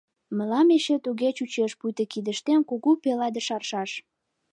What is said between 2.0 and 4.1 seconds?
кидыштем кугу пеледыш аршаш.